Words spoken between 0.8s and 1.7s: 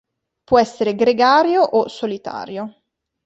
gregario